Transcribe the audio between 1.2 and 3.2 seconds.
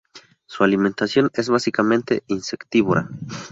es básicamente insectívora.